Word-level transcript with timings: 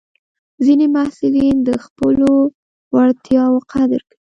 ځینې 0.65 0.85
محصلین 0.95 1.57
د 1.67 1.69
خپلو 1.85 2.29
وړتیاوو 2.95 3.65
قدر 3.71 4.01
کوي. 4.09 4.19